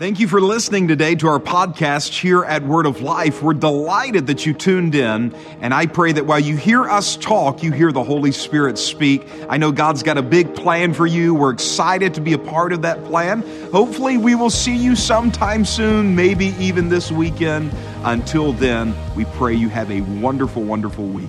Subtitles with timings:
[0.00, 3.42] Thank you for listening today to our podcast here at Word of Life.
[3.42, 7.62] We're delighted that you tuned in, and I pray that while you hear us talk,
[7.62, 9.26] you hear the Holy Spirit speak.
[9.50, 11.34] I know God's got a big plan for you.
[11.34, 13.42] We're excited to be a part of that plan.
[13.72, 17.70] Hopefully, we will see you sometime soon, maybe even this weekend.
[18.02, 21.28] Until then, we pray you have a wonderful, wonderful week.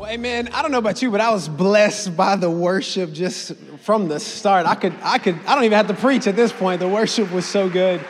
[0.00, 0.48] Well, amen.
[0.54, 4.18] I don't know about you, but I was blessed by the worship just from the
[4.18, 4.64] start.
[4.64, 6.80] I could, I could, I don't even have to preach at this point.
[6.80, 8.00] The worship was so good.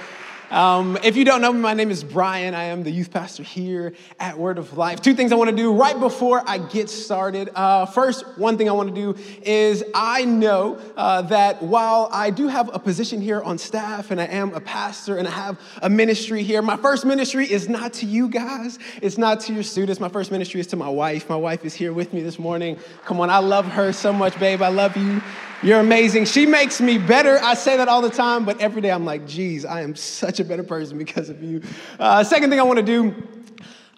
[0.51, 2.55] Um, if you don't know me, my name is Brian.
[2.55, 5.01] I am the youth pastor here at Word of Life.
[5.01, 7.51] Two things I want to do right before I get started.
[7.55, 12.31] Uh, first, one thing I want to do is I know uh, that while I
[12.31, 15.61] do have a position here on staff and I am a pastor and I have
[15.83, 19.63] a ministry here, my first ministry is not to you guys, it's not to your
[19.63, 20.01] students.
[20.01, 21.29] My first ministry is to my wife.
[21.29, 22.77] My wife is here with me this morning.
[23.05, 24.63] Come on, I love her so much, babe.
[24.63, 25.23] I love you.
[25.63, 26.25] You're amazing.
[26.25, 27.39] She makes me better.
[27.43, 30.41] I say that all the time, but every day I'm like, geez, I am such
[30.41, 31.61] a better person because of you.
[31.99, 33.15] Uh, second thing I want to do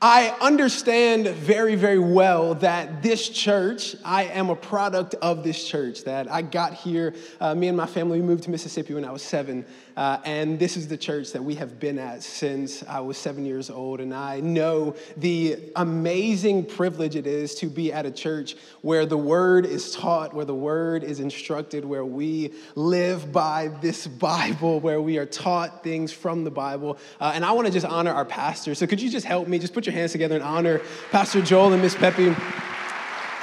[0.04, 6.02] I understand very, very well that this church, I am a product of this church,
[6.02, 7.14] that I got here.
[7.40, 9.64] Uh, me and my family moved to Mississippi when I was seven.
[9.96, 13.44] Uh, and this is the church that we have been at since I was seven
[13.44, 14.00] years old.
[14.00, 19.18] And I know the amazing privilege it is to be at a church where the
[19.18, 25.00] word is taught, where the word is instructed, where we live by this Bible, where
[25.00, 26.98] we are taught things from the Bible.
[27.20, 28.74] Uh, and I want to just honor our pastor.
[28.74, 29.58] So could you just help me?
[29.58, 32.34] Just put your hands together and honor Pastor Joel and Miss Peppy.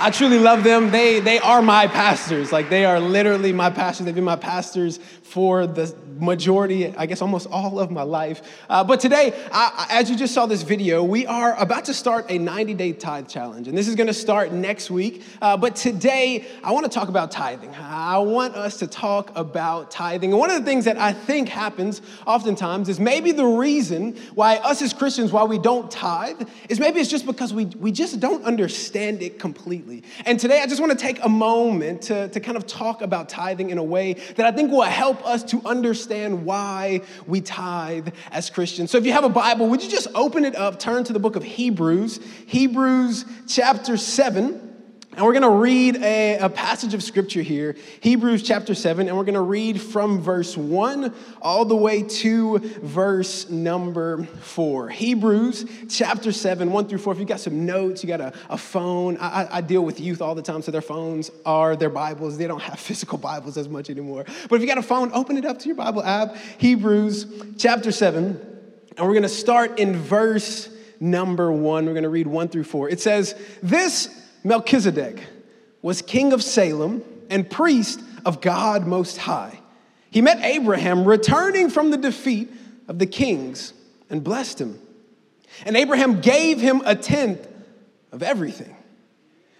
[0.01, 0.91] I truly love them.
[0.91, 2.53] They, they are my pastors.
[2.53, 4.05] Like, they are literally my pastors.
[4.05, 4.97] They've been my pastors
[5.29, 8.41] for the majority, I guess almost all of my life.
[8.67, 12.25] Uh, but today, I, as you just saw this video, we are about to start
[12.29, 13.67] a 90 day tithe challenge.
[13.67, 15.23] And this is to start next week.
[15.41, 17.73] Uh, but today, I want to talk about tithing.
[17.75, 20.31] I want us to talk about tithing.
[20.31, 24.57] And one of the things that I think happens oftentimes is maybe the reason why
[24.57, 28.19] us as Christians, why we don't tithe, is maybe it's just because we, we just
[28.19, 30.03] don't understand it completely.
[30.25, 33.29] And today, I just want to take a moment to, to kind of talk about
[33.29, 37.41] tithing in a way that I think will help us to understand understand why we
[37.41, 38.91] tithe as Christians.
[38.91, 41.19] So if you have a Bible, would you just open it up, turn to the
[41.19, 44.68] book of Hebrews, Hebrews chapter 7.
[45.15, 49.17] And we're going to read a, a, passage of scripture here, Hebrews chapter 7, and
[49.17, 51.11] we're going to read from verse 1
[51.41, 54.89] all the way to verse number 4.
[54.89, 57.13] Hebrews chapter 7, 1 through 4.
[57.13, 59.17] If you got some notes, you got a, a phone.
[59.17, 62.37] I, I, deal with youth all the time, so their phones are their Bibles.
[62.37, 64.25] They don't have physical Bibles as much anymore.
[64.47, 67.91] But if you got a phone, open it up to your Bible app, Hebrews chapter
[67.91, 68.39] 7,
[68.95, 70.69] and we're going to start in verse
[70.99, 71.85] number 1.
[71.87, 72.89] We're going to read 1 through 4.
[72.89, 73.33] It says,
[73.63, 75.21] This Melchizedek
[75.81, 79.59] was king of Salem and priest of God Most High.
[80.11, 82.49] He met Abraham returning from the defeat
[82.87, 83.73] of the kings
[84.09, 84.79] and blessed him.
[85.65, 87.47] And Abraham gave him a tenth
[88.11, 88.75] of everything.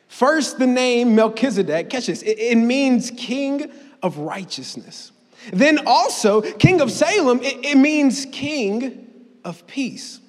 [0.08, 5.12] First, the name Melchizedek, catch this, it, means king of righteousness.
[5.54, 9.08] Then also, king of Salem, it, it means king
[9.46, 10.20] of peace.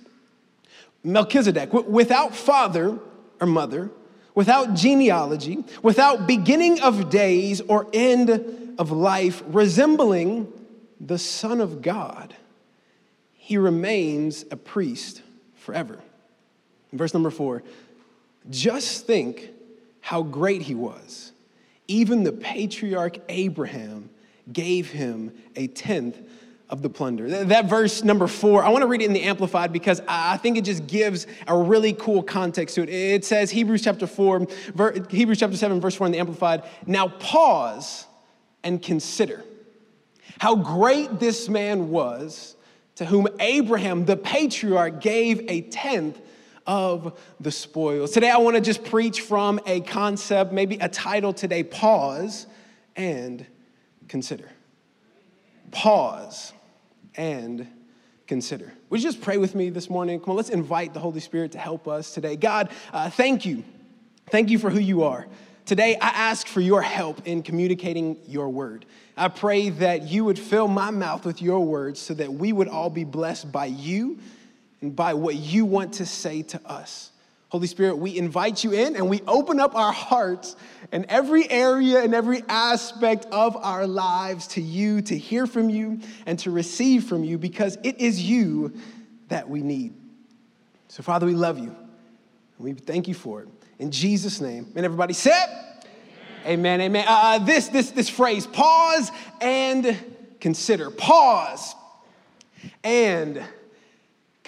[1.02, 2.98] Melchizedek, without father
[3.40, 3.90] or mother,
[4.34, 10.52] without genealogy, without beginning of days or end of life, resembling
[11.00, 12.34] the Son of God,
[13.32, 15.22] he remains a priest
[15.54, 16.00] forever.
[16.92, 17.62] Verse number four
[18.48, 19.50] just think
[20.00, 21.32] how great he was.
[21.88, 24.08] Even the patriarch Abraham
[24.52, 26.18] gave him a tenth
[26.70, 27.44] of the plunder.
[27.44, 30.56] That verse number four, I want to read it in the Amplified because I think
[30.56, 32.88] it just gives a really cool context to it.
[32.88, 34.46] It says, Hebrews chapter four,
[35.10, 36.62] Hebrews chapter seven, verse four in the Amplified.
[36.86, 38.06] Now pause
[38.62, 39.44] and consider
[40.38, 42.54] how great this man was
[42.94, 46.20] to whom Abraham, the patriarch, gave a tenth
[46.66, 48.12] of the spoils.
[48.12, 52.46] Today, I want to just preach from a concept, maybe a title today pause
[52.94, 53.44] and
[54.06, 54.48] consider.
[55.72, 56.52] Pause
[57.16, 57.66] and
[58.26, 58.72] consider.
[58.88, 60.20] Would you just pray with me this morning?
[60.20, 62.36] Come on, let's invite the Holy Spirit to help us today.
[62.36, 63.64] God, uh, thank you.
[64.30, 65.26] Thank you for who you are.
[65.66, 68.86] Today, I ask for your help in communicating your word.
[69.16, 72.68] I pray that you would fill my mouth with your words so that we would
[72.68, 74.18] all be blessed by you
[74.80, 77.09] and by what you want to say to us.
[77.50, 80.56] Holy Spirit, we invite you in and we open up our hearts
[80.92, 86.00] and every area and every aspect of our lives to you, to hear from you
[86.26, 88.72] and to receive from you because it is you
[89.28, 89.94] that we need.
[90.88, 91.76] So, Father, we love you
[92.60, 93.48] we thank you for it.
[93.78, 94.70] In Jesus' name.
[94.76, 95.46] And everybody said,
[96.44, 97.02] Amen, amen.
[97.02, 97.04] amen.
[97.06, 99.10] Uh, this, this, this phrase, pause
[99.40, 99.96] and
[100.40, 100.90] consider.
[100.90, 101.74] Pause
[102.84, 103.42] and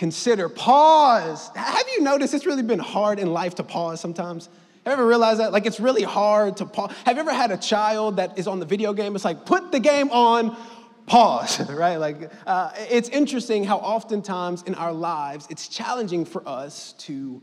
[0.03, 0.49] consider.
[0.49, 1.53] Pause.
[1.55, 4.47] Have you noticed it's really been hard in life to pause sometimes?
[4.47, 5.53] Have you ever realized that?
[5.53, 6.93] Like it's really hard to pause.
[7.07, 9.15] Have you ever had a child that is on the video game?
[9.15, 10.57] It's like, put the game on,
[11.07, 11.99] pause, right?
[11.99, 17.41] Like uh, it's interesting how oftentimes in our lives it's challenging for us to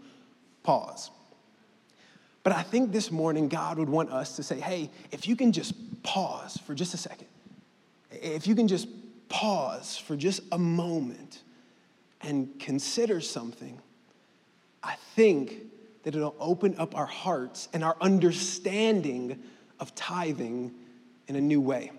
[0.63, 1.11] pause.
[2.43, 5.53] But I think this morning God would want us to say, hey, if you can
[5.53, 7.27] just pause for just a second,
[8.11, 8.89] if you can just
[9.29, 11.43] pause for just a moment
[12.21, 13.79] and consider something,
[14.83, 15.55] I think
[16.03, 19.41] that it'll open up our hearts and our understanding
[19.79, 20.73] of tithing
[21.27, 21.91] in a new way.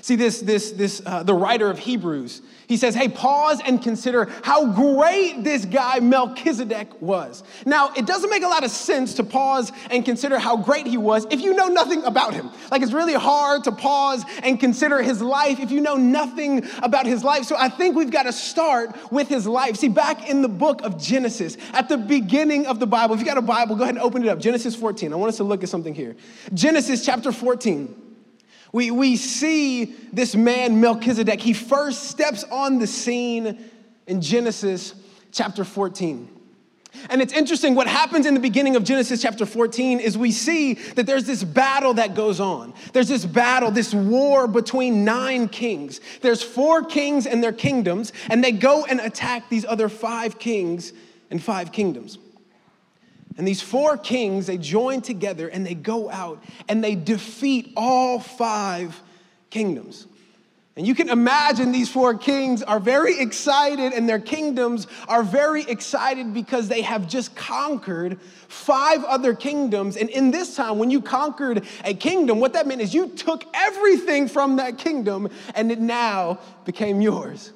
[0.00, 4.24] See, this, this, this, uh, the writer of Hebrews, he says, hey, pause and consider
[4.42, 7.44] how great this guy Melchizedek was.
[7.66, 10.96] Now, it doesn't make a lot of sense to pause and consider how great he
[10.96, 12.50] was if you know nothing about him.
[12.70, 17.06] Like, it's really hard to pause and consider his life if you know nothing about
[17.06, 17.44] his life.
[17.44, 19.76] So I think we've got to start with his life.
[19.76, 23.26] See, back in the book of Genesis, at the beginning of the Bible, if you
[23.26, 24.40] got a Bible, go ahead and open it up.
[24.40, 25.12] Genesis 14.
[25.12, 26.16] I want us to look at something here.
[26.54, 28.11] Genesis chapter 14.
[28.72, 33.62] We, we see this man, Melchizedek, he first steps on the scene
[34.06, 34.94] in Genesis
[35.30, 36.28] chapter 14.
[37.08, 40.74] And it's interesting, what happens in the beginning of Genesis chapter 14 is we see
[40.74, 42.74] that there's this battle that goes on.
[42.92, 46.00] There's this battle, this war between nine kings.
[46.20, 50.92] There's four kings and their kingdoms, and they go and attack these other five kings
[51.30, 52.18] and five kingdoms.
[53.36, 58.18] And these four kings, they join together and they go out and they defeat all
[58.18, 59.00] five
[59.50, 60.06] kingdoms.
[60.74, 65.64] And you can imagine these four kings are very excited, and their kingdoms are very
[65.64, 68.18] excited because they have just conquered
[68.48, 69.98] five other kingdoms.
[69.98, 73.44] And in this time, when you conquered a kingdom, what that meant is you took
[73.52, 77.52] everything from that kingdom and it now became yours.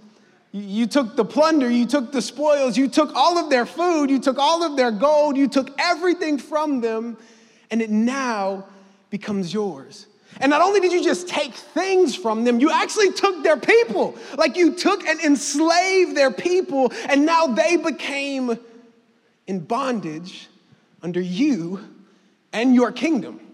[0.56, 4.18] You took the plunder, you took the spoils, you took all of their food, you
[4.18, 7.18] took all of their gold, you took everything from them,
[7.70, 8.64] and it now
[9.10, 10.06] becomes yours.
[10.40, 14.16] And not only did you just take things from them, you actually took their people.
[14.38, 18.58] Like you took and enslaved their people, and now they became
[19.46, 20.48] in bondage
[21.02, 21.80] under you
[22.54, 23.45] and your kingdom.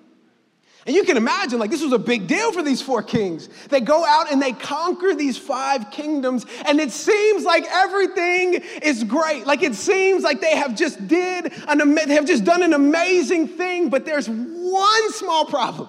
[0.84, 3.48] And you can imagine, like, this was a big deal for these four kings.
[3.68, 9.04] They go out and they conquer these five kingdoms, and it seems like everything is
[9.04, 9.46] great.
[9.46, 13.46] Like, it seems like they have just did an, they have just done an amazing
[13.46, 15.88] thing, but there's one small problem.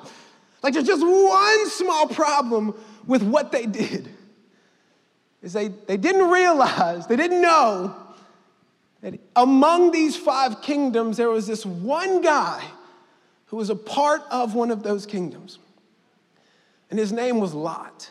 [0.61, 2.75] Like, there's just one small problem
[3.07, 4.07] with what they did.
[5.41, 7.95] Is they, they didn't realize, they didn't know
[9.01, 12.63] that among these five kingdoms, there was this one guy
[13.53, 15.59] who was a part of one of those kingdoms.
[16.89, 18.09] And his name was Lot.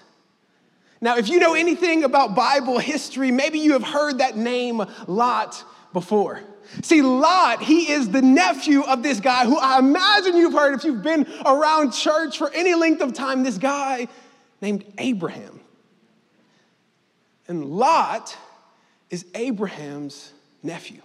[1.01, 5.65] Now, if you know anything about Bible history, maybe you have heard that name Lot
[5.93, 6.45] before.
[6.83, 10.85] See, Lot, he is the nephew of this guy who I imagine you've heard if
[10.85, 14.07] you've been around church for any length of time, this guy
[14.61, 15.59] named Abraham.
[17.49, 18.37] And Lot
[19.11, 20.31] is Abraham's
[20.63, 21.03] nephew.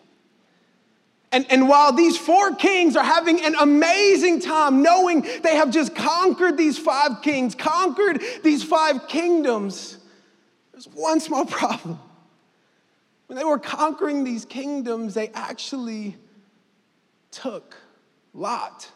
[1.32, 5.94] And, and while these four kings are having an amazing time, knowing they have just
[5.94, 9.98] conquered these five kings, conquered these five kingdoms,
[10.72, 12.00] there's one small problem.
[13.28, 16.16] When they were conquering these kingdoms, they actually
[17.30, 17.76] took
[18.34, 18.90] Lot,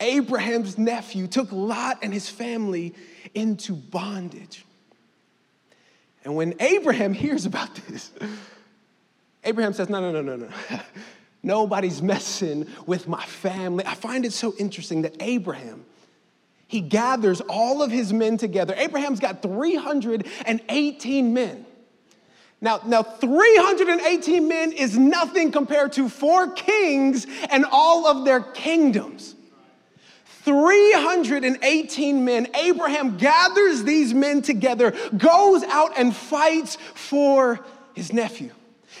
[0.00, 2.94] Abraham's nephew, took Lot and his family
[3.34, 4.64] into bondage.
[6.24, 8.12] And when Abraham hears about this,
[9.44, 10.48] Abraham says, No, no, no, no, no.
[11.48, 13.82] Nobody's messing with my family.
[13.86, 15.86] I find it so interesting that Abraham,
[16.66, 18.74] he gathers all of his men together.
[18.76, 21.64] Abraham's got 318 men.
[22.60, 29.34] Now, now 318 men is nothing compared to four kings and all of their kingdoms.
[30.44, 32.46] 318 men.
[32.54, 37.64] Abraham gathers these men together, goes out and fights for
[37.94, 38.50] his nephew.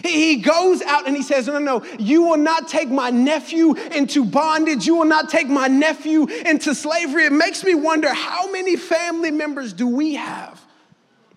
[0.04, 3.74] He goes out and he says, No, no, no, you will not take my nephew
[3.92, 4.86] into bondage.
[4.86, 7.24] You will not take my nephew into slavery.
[7.24, 10.60] It makes me wonder how many family members do we have?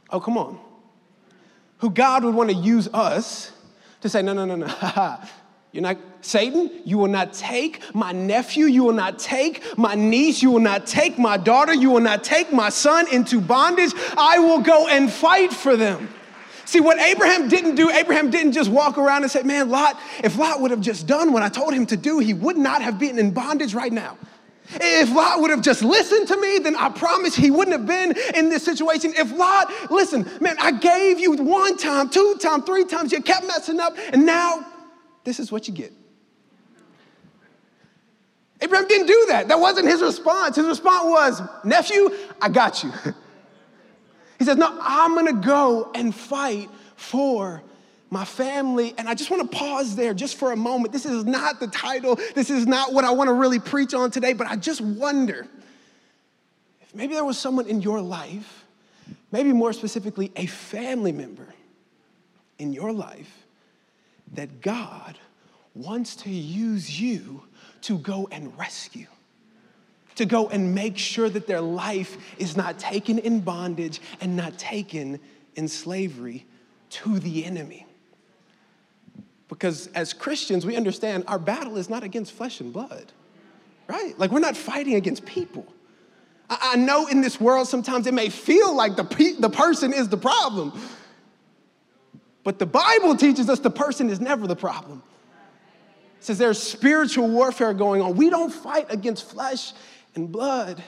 [0.10, 0.60] Oh, come on.
[1.77, 3.51] Who God would want to use us
[4.01, 5.18] to say, No, no, no, no.
[5.72, 10.41] You're not, Satan, you will not take my nephew, you will not take my niece,
[10.41, 13.94] you will not take my daughter, you will not take my son into bondage.
[14.18, 16.10] I will go and fight for them.
[16.65, 20.38] See, what Abraham didn't do, Abraham didn't just walk around and say, Man, Lot, if
[20.38, 23.00] Lot would have just done what I told him to do, he would not have
[23.00, 24.18] been in bondage right now.
[24.74, 28.15] If Lot would have just listened to me, then I promise he wouldn't have been
[28.36, 29.13] in this situation.
[29.18, 33.46] If Lot, listen, man, I gave you one time, two times, three times, you kept
[33.48, 34.65] messing up, and now
[35.24, 35.91] this is what you get.
[38.62, 39.48] Abraham didn't do that.
[39.48, 40.56] That wasn't his response.
[40.56, 42.94] His response was, Nephew, I got you.
[44.41, 47.62] He says, No, I'm gonna go and fight for
[48.10, 48.95] my family.
[48.98, 50.91] And I just wanna pause there just for a moment.
[50.91, 54.33] This is not the title, this is not what I wanna really preach on today,
[54.33, 55.45] but I just wonder
[56.81, 58.65] if maybe there was someone in your life,
[59.31, 61.45] maybe more specifically, a family member
[62.57, 63.45] in your life
[64.33, 65.19] that God
[65.75, 67.43] wants to use you
[67.81, 69.05] to go and rescue,
[70.15, 74.58] to go and make sure that their life is not taken in bondage and not
[74.58, 75.20] taken
[75.56, 76.46] in slavery
[76.89, 77.86] to the enemy.
[79.48, 83.12] Because as Christians, we understand our battle is not against flesh and blood,
[83.88, 84.18] right?
[84.18, 85.65] Like we're not fighting against people.
[86.50, 90.10] I, know in this world sometimes it may feel like the, pe- the person is
[90.10, 90.74] the problem,
[92.44, 95.01] but the Bible teaches us the person is never the problem
[96.18, 98.15] It says there's spiritual warfare going on.
[98.15, 99.72] We don't fight against flesh
[100.15, 100.84] and blood.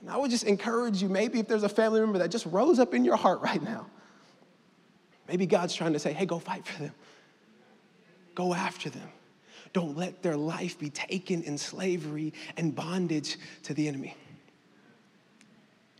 [0.00, 2.78] And I would just encourage you, maybe if there's a family member that just rose
[2.78, 3.86] up in your heart right now,
[5.28, 6.94] maybe God's trying to say, hey, go fight for them.
[8.34, 9.08] Go after them.
[9.72, 14.16] Don't let their life be taken in slavery and bondage to the enemy.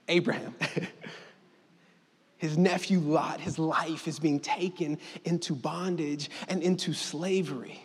[0.08, 0.54] Abraham.
[2.36, 7.83] his nephew Lot, his life is being taken into bondage and into slavery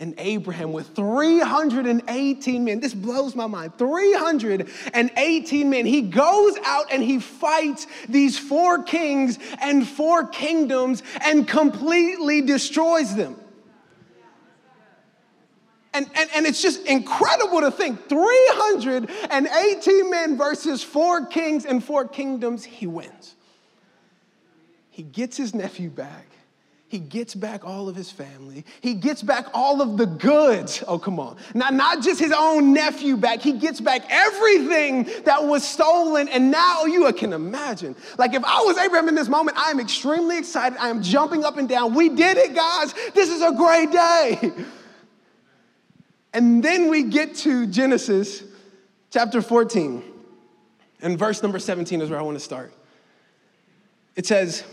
[0.00, 2.80] and Abraham with 318 men.
[2.80, 3.76] This blows my mind.
[3.76, 5.84] 318 men.
[5.84, 13.14] He goes out and he fights these four kings and four kingdoms and completely destroys
[13.14, 13.36] them.
[15.92, 22.08] And, and, and it's just incredible to think 318 men versus four kings and four
[22.08, 23.34] kingdoms, he wins.
[24.88, 26.29] He gets his nephew back.
[26.90, 28.64] He gets back all of his family.
[28.80, 30.82] He gets back all of the goods.
[30.88, 31.36] Oh, come on.
[31.54, 33.40] Now, not just his own nephew back.
[33.40, 36.28] He gets back everything that was stolen.
[36.28, 37.94] And now you can imagine.
[38.18, 40.76] Like if I was Abraham in this moment, I am extremely excited.
[40.80, 41.94] I am jumping up and down.
[41.94, 42.92] We did it, guys.
[43.14, 44.52] This is a great day.
[46.34, 48.42] And then we get to Genesis
[49.10, 50.02] chapter 14.
[51.02, 52.72] And verse number 17 is where I want to start.
[54.16, 54.64] It says,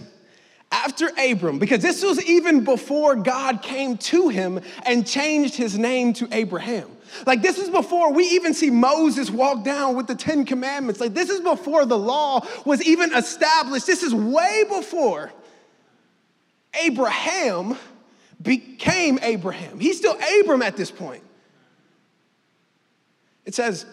[0.72, 6.14] after Abram, because this was even before God came to him and changed his name
[6.14, 6.90] to Abraham.
[7.26, 11.00] Like, this is before we even see Moses walk down with the Ten Commandments.
[11.00, 13.88] Like, this is before the law was even established.
[13.88, 15.32] This is way before
[16.74, 17.78] Abraham
[18.42, 19.80] became Abraham.
[19.80, 21.24] He's still Abram at this point.
[23.46, 23.86] It says,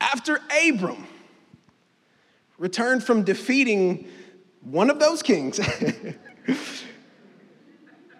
[0.00, 1.06] after Abram
[2.56, 4.08] returned from defeating
[4.64, 5.60] one of those kings.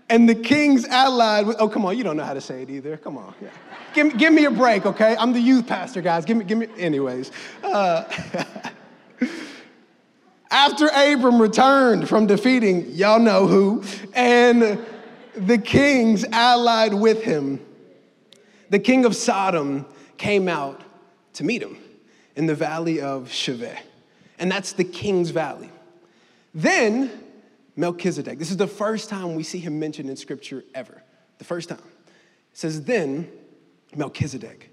[0.08, 2.70] and the kings allied with, oh, come on, you don't know how to say it
[2.70, 2.96] either.
[2.96, 3.34] Come on.
[3.40, 3.48] Yeah.
[3.94, 5.16] Give, give me a break, okay?
[5.18, 6.24] I'm the youth pastor, guys.
[6.24, 7.30] Give me, give me, anyways.
[7.62, 8.04] Uh,
[10.50, 13.84] after Abram returned from defeating, y'all know who,
[14.14, 14.84] and
[15.36, 17.64] the kings allied with him,
[18.70, 19.86] the king of Sodom
[20.16, 20.82] came out
[21.34, 21.76] to meet him
[22.36, 23.78] in the valley of Shaveh.
[24.38, 25.70] And that's the king's valley.
[26.54, 27.10] Then
[27.76, 28.38] Melchizedek.
[28.38, 31.02] This is the first time we see him mentioned in scripture ever.
[31.38, 31.78] The first time.
[31.78, 33.28] It says, Then
[33.96, 34.70] Melchizedek,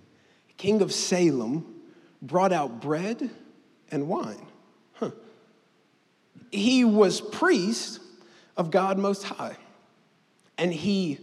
[0.57, 1.81] king of Salem,
[2.21, 3.31] brought out bread
[3.89, 4.45] and wine.
[4.93, 5.11] Huh.
[6.51, 7.99] He was priest
[8.55, 9.57] of God Most High,
[10.59, 11.17] and he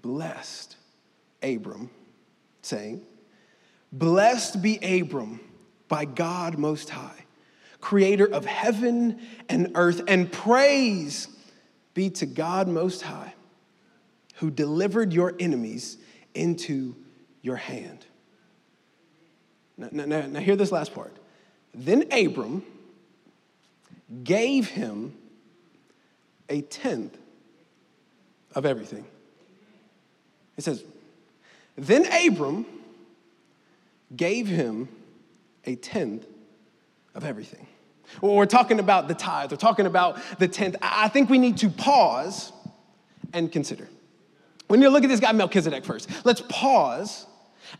[0.00, 0.76] blessed
[1.42, 1.90] Abram,
[2.62, 3.02] saying,
[3.90, 5.40] Blessed be Abram
[5.88, 7.17] by God Most High
[7.80, 11.28] creator of heaven and earth, and praise
[11.94, 13.34] be to God Most High,
[14.36, 15.98] who delivered your enemies
[16.34, 16.94] into
[17.42, 18.04] your hand.
[19.76, 21.16] Now, now, now, hear this last part.
[21.72, 22.64] Then Abram
[24.24, 25.14] gave him
[26.48, 27.16] a tenth
[28.54, 29.04] of everything.
[30.56, 30.82] It says,
[31.76, 32.66] Then Abram
[34.16, 34.88] gave him
[35.64, 36.26] a tenth
[37.14, 37.67] of everything.
[38.20, 40.76] We're talking about the tithe, we're talking about the tenth.
[40.82, 42.52] I think we need to pause
[43.32, 43.88] and consider.
[44.68, 47.26] When you look at this guy, Melchizedek, first, let's pause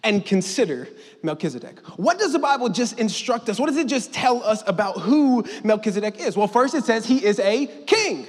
[0.05, 0.89] and consider
[1.23, 1.79] Melchizedek.
[1.99, 3.59] What does the Bible just instruct us?
[3.59, 6.37] What does it just tell us about who Melchizedek is?
[6.37, 8.27] Well, first it says he is a king.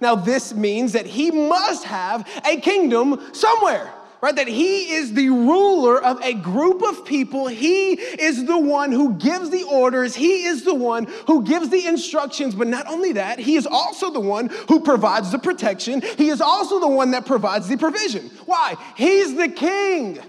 [0.00, 3.92] Now, this means that he must have a kingdom somewhere
[4.22, 4.36] right?
[4.36, 7.48] That he is the ruler of a group of people.
[7.48, 10.14] He is the one who gives the orders.
[10.14, 12.54] He is the one who gives the instructions.
[12.54, 16.02] But not only that, he is also the one who provides the protection.
[16.16, 18.30] He is also the one that provides the provision.
[18.46, 18.76] Why?
[18.96, 20.20] He's the king.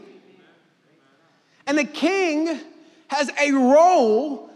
[1.68, 2.60] And the king
[3.08, 4.50] has a role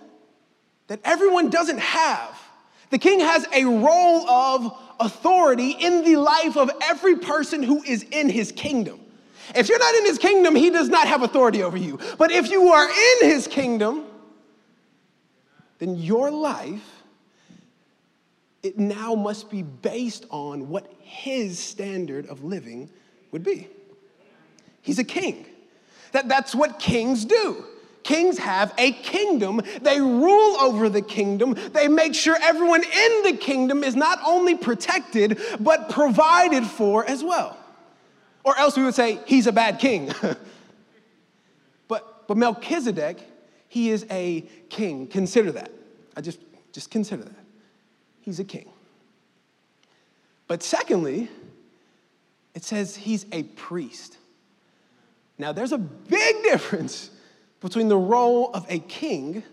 [0.87, 2.35] that everyone doesn't have.
[2.89, 8.01] The king has a role of authority in the life of every person who is
[8.03, 9.01] in his kingdom.
[9.55, 11.99] If you're not in his kingdom, he does not have authority over you.
[12.17, 14.05] But if you are in his kingdom,
[15.79, 17.03] then your life,
[18.63, 22.89] it now must be based on what his standard of living
[23.31, 23.67] would be.
[24.81, 25.45] He's a king.
[26.11, 27.63] That, that's what kings do.
[28.03, 29.61] Kings have a kingdom.
[29.81, 31.55] They rule over the kingdom.
[31.73, 37.23] They make sure everyone in the kingdom is not only protected, but provided for as
[37.23, 37.57] well.
[38.47, 40.09] Or else we would say, he's a bad king.
[41.89, 43.19] but, but Melchizedek,
[43.67, 44.39] he is a
[44.69, 45.05] king.
[45.07, 45.69] Consider that.
[46.15, 46.39] I just,
[46.71, 47.45] just consider that.
[48.21, 48.69] He's a king.
[50.47, 51.27] But secondly,
[52.55, 54.17] it says he's a priest.
[55.37, 57.11] Now, there's a big difference
[57.59, 59.43] between the role of a king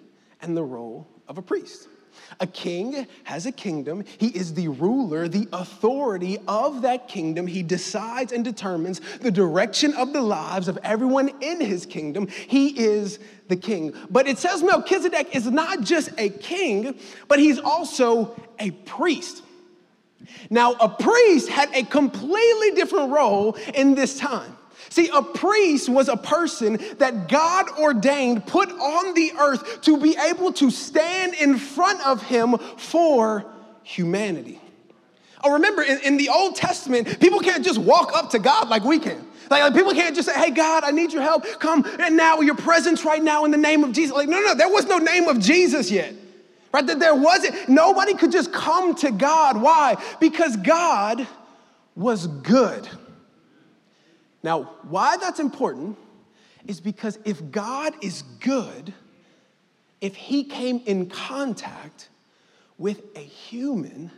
[0.40, 1.88] and the role of a priest.
[2.40, 4.04] A king has a kingdom.
[4.18, 7.46] He is the ruler, the authority of that kingdom.
[7.46, 12.26] He decides and determines the direction of the lives of everyone in his kingdom.
[12.26, 13.18] He is
[13.48, 13.94] the king.
[14.10, 19.42] But it says Melchizedek is not just a king, but he's also a priest.
[20.50, 24.56] Now, a priest had a completely different role in this time.
[24.94, 30.16] See, a priest was a person that God ordained, put on the earth to be
[30.16, 33.44] able to stand in front of him for
[33.82, 34.60] humanity.
[35.42, 38.84] Oh, remember, in, in the Old Testament, people can't just walk up to God like
[38.84, 39.26] we can.
[39.50, 41.44] Like, like, people can't just say, hey, God, I need your help.
[41.58, 44.14] Come and now your presence right now in the name of Jesus.
[44.14, 46.14] Like, no, no, there was no name of Jesus yet.
[46.72, 46.86] Right?
[46.86, 49.60] That there wasn't, nobody could just come to God.
[49.60, 49.96] Why?
[50.20, 51.26] Because God
[51.96, 52.88] was good.
[54.44, 55.96] Now, why that's important
[56.66, 58.92] is because if God is good,
[60.02, 62.10] if he came in contact
[62.76, 64.10] with a human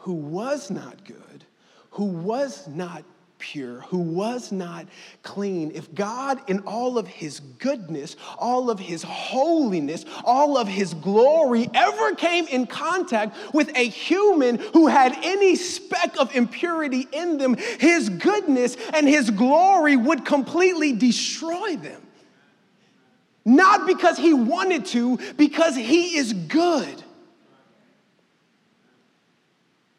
[0.00, 1.46] who was not good,
[1.92, 3.04] who was not
[3.38, 4.86] pure, who was not
[5.22, 10.94] clean, if God, in all of his goodness, all of his holiness, all of his
[10.94, 17.38] glory, ever came in contact with a human who had any speck of impurity in
[17.38, 22.02] them, his goodness and his glory would completely destroy them.
[23.44, 27.02] Not because he wanted to, because he is good.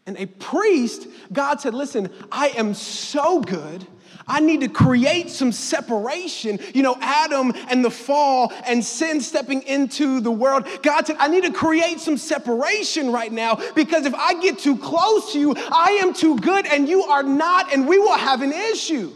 [0.10, 3.86] And a priest, God said, Listen, I am so good.
[4.28, 6.58] I need to create some separation.
[6.74, 10.68] You know, Adam and the fall and sin stepping into the world.
[10.82, 14.78] God said, I need to create some separation right now because if I get too
[14.78, 18.42] close to you, I am too good and you are not, and we will have
[18.42, 19.12] an issue.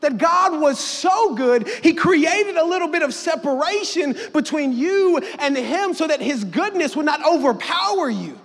[0.00, 5.54] That God was so good, He created a little bit of separation between you and
[5.54, 8.38] Him so that His goodness would not overpower you.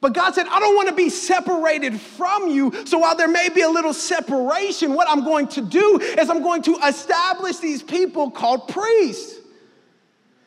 [0.00, 2.72] But God said, I don't want to be separated from you.
[2.86, 6.42] So while there may be a little separation, what I'm going to do is I'm
[6.42, 9.38] going to establish these people called priests.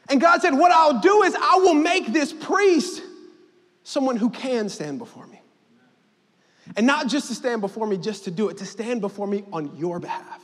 [0.10, 3.04] And God said, What I'll do is I will make this priest
[3.84, 5.40] someone who can stand before me.
[6.76, 9.44] And not just to stand before me, just to do it, to stand before me
[9.52, 10.43] on your behalf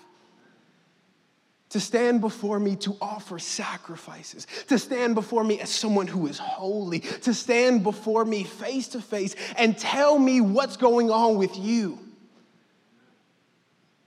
[1.69, 6.39] to stand before me to offer sacrifices, to stand before me as someone who is
[6.39, 11.55] holy, to stand before me face to face and tell me what's going on with
[11.58, 11.99] you.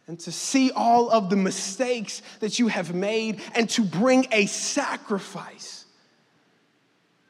[0.08, 4.46] And to see all of the mistakes that you have made and to bring a
[4.46, 5.84] sacrifice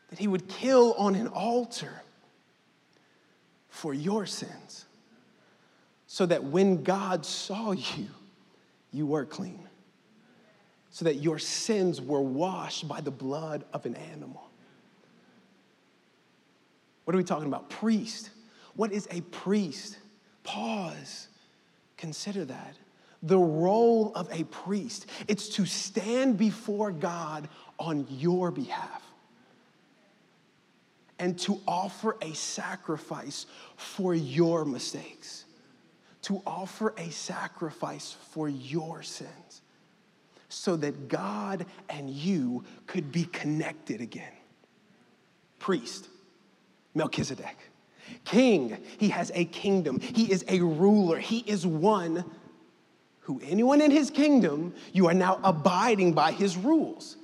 [0.09, 2.03] that he would kill on an altar
[3.69, 4.87] for your sins.
[6.07, 8.09] So that when God saw you,
[8.91, 9.62] you were clean
[10.93, 14.51] so that your sins were washed by the blood of an animal.
[17.05, 17.71] What are we talking about?
[17.71, 18.31] Priest.
[18.77, 19.97] What is a priest?
[20.45, 21.29] Pause.
[21.97, 22.77] Consider that.
[23.23, 29.03] The role of a priest, it's to stand before God on your behalf
[31.19, 35.45] and to offer a sacrifice for your mistakes,
[36.23, 39.62] to offer a sacrifice for your sins
[40.53, 44.33] so that God and you could be connected again.
[45.59, 46.09] Priest,
[46.95, 47.57] Melchizedek.
[48.25, 50.01] King, he has a kingdom.
[50.01, 51.19] He is a ruler.
[51.19, 52.25] He is one
[53.21, 57.17] who anyone in his kingdom, you are now abiding by his rules.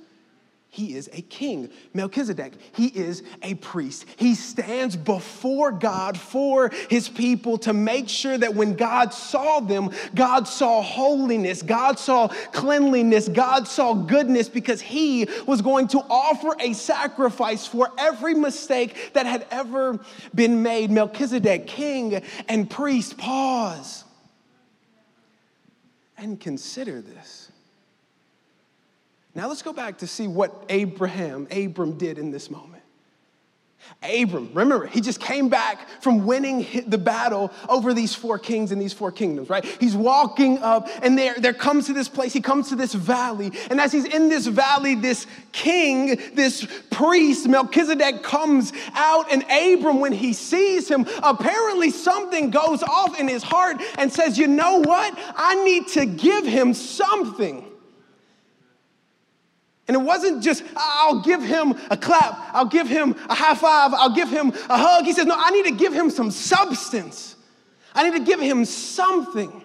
[0.71, 1.71] He is a king.
[1.95, 4.05] Melchizedek, he is a priest.
[4.17, 9.89] He stands before God for his people to make sure that when God saw them,
[10.13, 16.55] God saw holiness, God saw cleanliness, God saw goodness because he was going to offer
[16.59, 19.99] a sacrifice for every mistake that had ever
[20.35, 20.91] been made.
[20.91, 24.03] Melchizedek, king and priest, pause
[26.15, 27.48] and consider this.
[29.35, 32.79] Now let's go back to see what Abraham, Abram did in this moment.
[34.03, 38.81] Abram, remember, he just came back from winning the battle over these four kings and
[38.81, 39.65] these four kingdoms, right?
[39.65, 43.51] He's walking up, and there, there comes to this place, he comes to this valley.
[43.69, 49.31] And as he's in this valley, this king, this priest, Melchizedek, comes out.
[49.31, 54.37] And Abram, when he sees him, apparently something goes off in his heart and says,
[54.37, 55.13] You know what?
[55.35, 57.68] I need to give him something.
[59.89, 63.91] And it wasn't just, I'll give him a clap, I'll give him a high five,
[63.91, 65.05] I'll give him a hug.
[65.05, 67.35] He says, No, I need to give him some substance.
[67.95, 69.63] I need to give him something.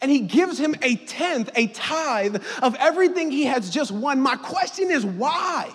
[0.00, 4.20] And he gives him a tenth, a tithe of everything he has just won.
[4.20, 5.70] My question is, why?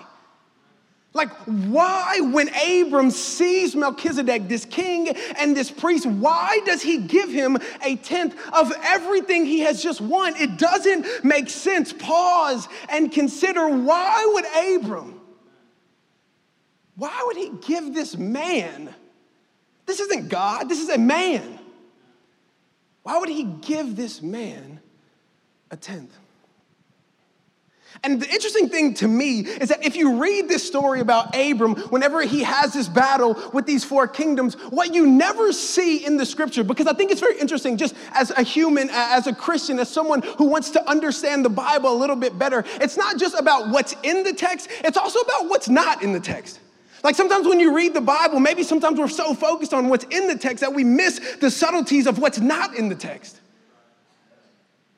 [1.15, 7.29] Like, why, when Abram sees Melchizedek, this king and this priest, why does he give
[7.29, 10.35] him a tenth of everything he has just won?
[10.37, 11.93] It doesn't make sense.
[11.93, 15.21] Pause and consider why would Abram,
[16.95, 18.93] why would he give this man?
[19.85, 21.59] This isn't God, this is a man.
[23.03, 24.79] Why would he give this man
[25.69, 26.17] a tenth?
[28.05, 31.75] And the interesting thing to me is that if you read this story about Abram,
[31.89, 36.25] whenever he has this battle with these four kingdoms, what you never see in the
[36.25, 39.89] scripture, because I think it's very interesting, just as a human, as a Christian, as
[39.89, 43.69] someone who wants to understand the Bible a little bit better, it's not just about
[43.69, 46.59] what's in the text, it's also about what's not in the text.
[47.05, 50.27] Like sometimes when you read the Bible, maybe sometimes we're so focused on what's in
[50.27, 53.39] the text that we miss the subtleties of what's not in the text.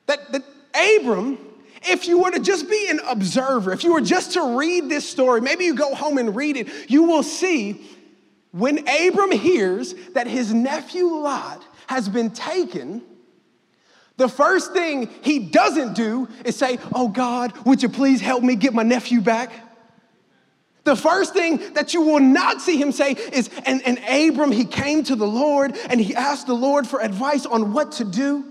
[0.06, 0.42] That, that
[0.74, 1.38] Abram,
[1.86, 5.08] if you were to just be an observer, if you were just to read this
[5.08, 7.80] story, maybe you go home and read it, you will see
[8.52, 13.02] when Abram hears that his nephew Lot has been taken.
[14.16, 18.56] The first thing he doesn't do is say, Oh God, would you please help me
[18.56, 19.52] get my nephew back?
[20.84, 24.64] The first thing that you will not see him say is, and, and Abram, he
[24.64, 28.44] came to the Lord and he asked the Lord for advice on what to do.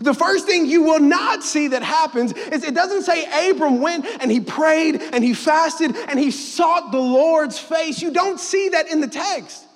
[0.00, 4.06] The first thing you will not see that happens is it doesn't say Abram went
[4.20, 8.00] and he prayed and he fasted and he sought the Lord's face.
[8.00, 9.66] You don't see that in the text.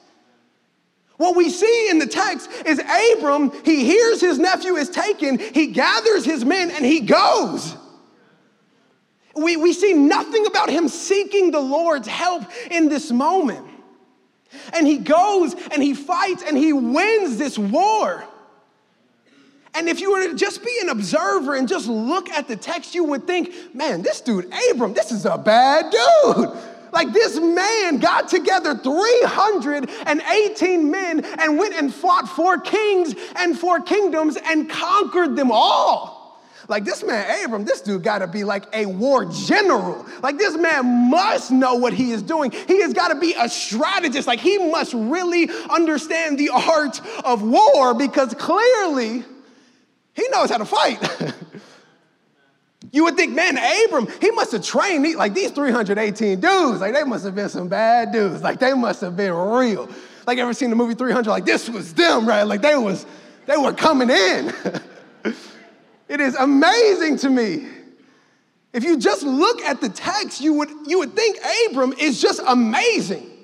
[1.18, 5.68] What we see in the text is Abram, he hears his nephew is taken, he
[5.68, 7.74] gathers his men and he goes.
[9.34, 13.66] We, we see nothing about him seeking the Lord's help in this moment.
[14.72, 18.24] And he goes and he fights and he wins this war.
[19.76, 22.94] And if you were to just be an observer and just look at the text,
[22.94, 26.48] you would think, man, this dude, Abram, this is a bad dude.
[26.92, 33.82] Like this man got together 318 men and went and fought four kings and four
[33.82, 36.40] kingdoms and conquered them all.
[36.68, 40.06] Like this man, Abram, this dude got to be like a war general.
[40.22, 42.50] Like this man must know what he is doing.
[42.50, 44.26] He has got to be a strategist.
[44.26, 49.22] Like he must really understand the art of war because clearly
[50.16, 50.98] he knows how to fight.
[52.92, 55.14] you would think, man, Abram, he must have trained.
[55.14, 58.42] Like these 318 dudes, like they must have been some bad dudes.
[58.42, 59.88] Like they must have been real.
[60.26, 61.28] Like ever seen the movie 300?
[61.30, 62.42] Like this was them, right?
[62.44, 63.04] Like they was,
[63.44, 64.52] they were coming in.
[66.08, 67.68] it is amazing to me.
[68.72, 72.40] If you just look at the text, you would, you would think Abram is just
[72.46, 73.35] amazing.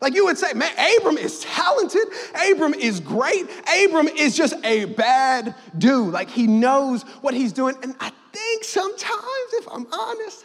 [0.00, 2.06] Like you would say, man, Abram is talented.
[2.50, 3.46] Abram is great.
[3.84, 6.12] Abram is just a bad dude.
[6.12, 7.76] Like he knows what he's doing.
[7.82, 10.44] And I think sometimes, if I'm honest,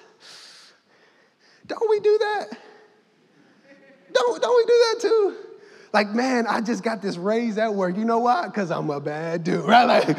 [1.68, 2.58] don't we do that?
[4.14, 5.36] Don't, don't we do that too?
[5.94, 7.98] Like, man, I just got this raise at work.
[7.98, 8.48] You know why?
[8.48, 9.84] Because I'm a bad dude, right?
[9.84, 10.18] Like,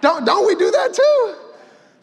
[0.00, 1.34] don't, don't we do that too?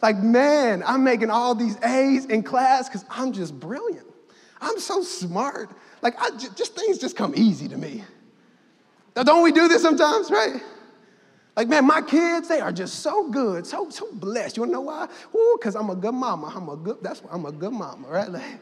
[0.02, 4.11] Like, man, I'm making all these A's in class because I'm just brilliant.
[4.62, 5.70] I'm so smart.
[6.00, 8.04] Like, I, just things just come easy to me.
[9.14, 10.62] Now, don't we do this sometimes, right?
[11.56, 14.56] Like, man, my kids, they are just so good, so, so blessed.
[14.56, 15.06] You wanna know why?
[15.34, 16.50] Ooh, because I'm a good mama.
[16.54, 18.30] I'm a good, that's why I'm a good mama, right?
[18.30, 18.58] Like,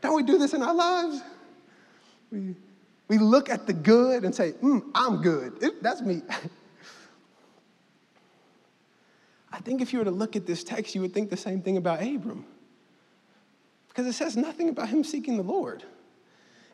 [0.00, 1.22] don't we do this in our lives?
[2.32, 2.56] We,
[3.08, 5.62] we look at the good and say, mm, I'm good.
[5.62, 6.22] It, that's me.
[9.52, 11.62] I think if you were to look at this text, you would think the same
[11.62, 12.44] thing about Abram.
[13.96, 15.82] Because it says nothing about him seeking the Lord.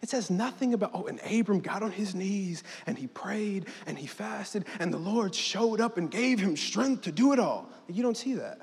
[0.03, 3.97] It says nothing about, oh, and Abram got on his knees and he prayed and
[3.97, 7.71] he fasted and the Lord showed up and gave him strength to do it all.
[7.87, 8.59] You don't see that.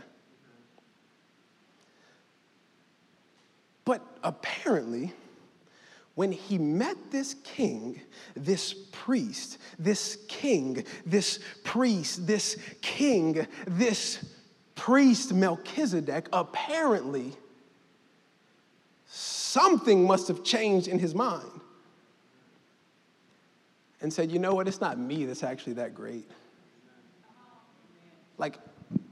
[3.85, 5.13] But apparently,
[6.15, 8.01] when he met this king,
[8.35, 14.21] this priest, this king, this priest, this king, this
[14.75, 17.37] priest Melchizedek, apparently
[19.49, 21.49] something must have changed in his mind
[24.01, 26.29] and said, you know what, it's not me that's actually that great.
[28.37, 28.57] Like,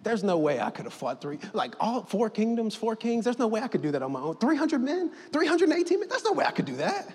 [0.04, 3.26] there's no way I could have fought three, like all four kingdoms, four kings.
[3.26, 4.38] There's no way I could do that on my own.
[4.38, 7.08] 300 men, 318 men, there's no way I could do that.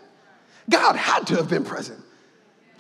[0.69, 2.01] God had to have been present.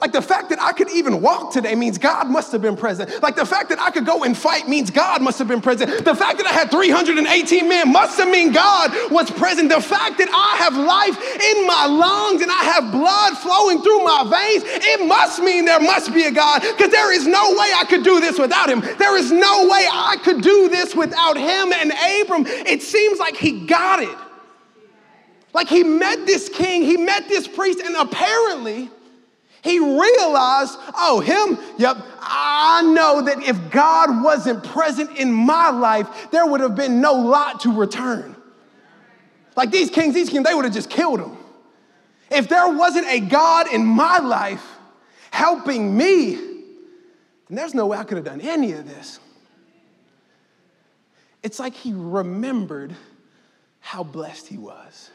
[0.02, 3.22] Like the fact that I could even walk today means God must have been present.
[3.22, 6.04] Like the fact that I could go and fight means God must have been present.
[6.04, 9.68] The fact that I had 318 men must have mean God was present.
[9.68, 14.02] The fact that I have life in my lungs and I have blood flowing through
[14.02, 17.70] my veins, it must mean there must be a God because there is no way
[17.72, 18.80] I could do this without him.
[18.98, 21.72] There is no way I could do this without him.
[21.72, 24.18] And Abram, it seems like he got it.
[25.54, 28.90] Like he met this king, he met this priest, and apparently,
[29.62, 36.08] he realized, oh, him, yep, I know that if God wasn't present in my life,
[36.32, 38.34] there would have been no Lot to return.
[39.56, 41.36] Like these kings, these kings, they would have just killed him.
[42.28, 44.66] If there wasn't a God in my life
[45.30, 49.20] helping me, then there's no way I could have done any of this.
[51.44, 52.96] It's like he remembered
[53.78, 55.11] how blessed he was.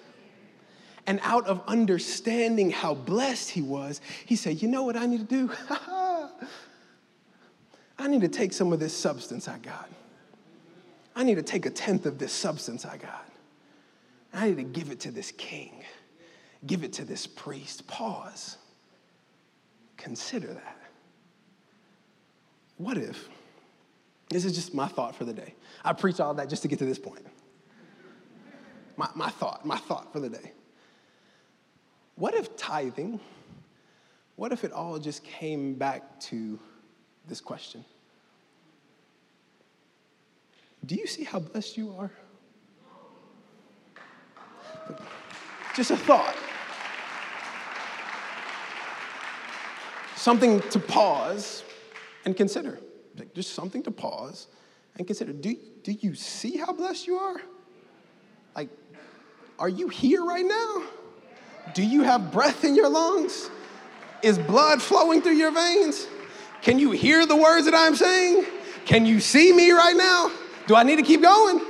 [1.07, 5.27] And out of understanding how blessed he was, he said, You know what I need
[5.27, 5.49] to do?
[7.99, 9.89] I need to take some of this substance I got.
[11.15, 13.25] I need to take a tenth of this substance I got.
[14.33, 15.83] I need to give it to this king,
[16.67, 17.87] give it to this priest.
[17.87, 18.57] Pause.
[19.95, 20.77] Consider that.
[22.77, 23.29] What if,
[24.29, 25.55] this is just my thought for the day.
[25.83, 27.25] I preach all that just to get to this point.
[28.97, 30.51] My, my thought, my thought for the day.
[32.17, 33.19] What if tithing,
[34.37, 36.59] what if it all just came back to
[37.27, 37.85] this question?
[40.83, 42.11] Do you see how blessed you are?
[45.75, 46.35] Just a thought.
[50.15, 51.63] Something to pause
[52.25, 52.79] and consider.
[53.35, 54.47] Just something to pause
[54.97, 55.33] and consider.
[55.33, 57.41] Do, do you see how blessed you are?
[58.55, 58.69] Like,
[59.59, 60.83] are you here right now?
[61.73, 63.49] Do you have breath in your lungs?
[64.23, 66.07] Is blood flowing through your veins?
[66.61, 68.45] Can you hear the words that I'm saying?
[68.85, 70.31] Can you see me right now?
[70.65, 71.61] Do I need to keep going?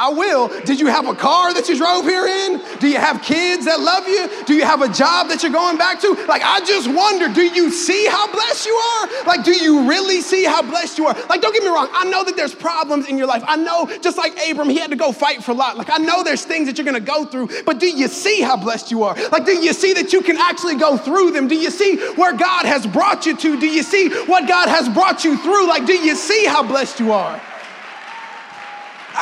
[0.00, 0.48] I will.
[0.64, 2.58] Did you have a car that you drove here in?
[2.80, 4.44] Do you have kids that love you?
[4.46, 6.14] Do you have a job that you're going back to?
[6.26, 9.24] Like, I just wonder, do you see how blessed you are?
[9.26, 11.14] Like, do you really see how blessed you are?
[11.28, 11.90] Like, don't get me wrong.
[11.92, 13.44] I know that there's problems in your life.
[13.46, 15.76] I know, just like Abram, he had to go fight for Lot.
[15.76, 18.40] Like, I know there's things that you're going to go through, but do you see
[18.40, 19.14] how blessed you are?
[19.30, 21.46] Like, do you see that you can actually go through them?
[21.46, 23.60] Do you see where God has brought you to?
[23.60, 25.68] Do you see what God has brought you through?
[25.68, 27.38] Like, do you see how blessed you are?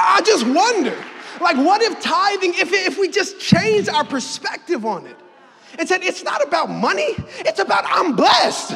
[0.00, 0.96] I just wonder,
[1.40, 5.16] like, what if tithing, if, if we just changed our perspective on it
[5.78, 8.74] and said, it's not about money, it's about I'm blessed.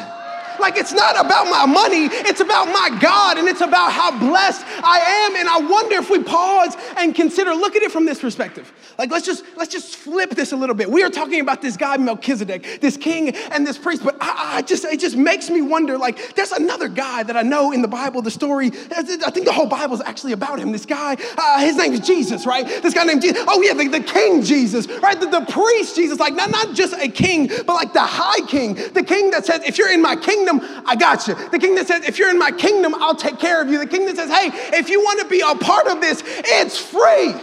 [0.59, 4.65] Like it's not about my money, it's about my God and it's about how blessed
[4.83, 5.35] I am.
[5.35, 8.71] And I wonder if we pause and consider, look at it from this perspective.
[8.97, 10.89] Like let's just let's just flip this a little bit.
[10.89, 14.61] We are talking about this guy Melchizedek, this king and this priest, but I, I
[14.61, 15.97] just it just makes me wonder.
[15.97, 18.21] Like there's another guy that I know in the Bible.
[18.21, 20.71] The story, I think the whole Bible is actually about him.
[20.71, 22.65] This guy, uh, his name is Jesus, right?
[22.81, 23.43] This guy named Jesus.
[23.47, 25.19] Oh yeah, the, the King Jesus, right?
[25.19, 28.75] The, the priest Jesus, like not not just a king, but like the high king,
[28.93, 30.52] the king that says, if you're in my kingdom,
[30.85, 31.35] I got you.
[31.49, 33.79] The king that says, if you're in my kingdom, I'll take care of you.
[33.79, 36.77] The king that says, hey, if you want to be a part of this, it's
[36.77, 37.33] free.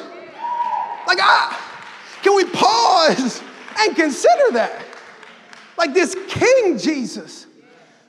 [1.06, 1.58] Like, I,
[2.22, 3.42] can we pause
[3.78, 4.84] and consider that?
[5.78, 7.46] Like this King Jesus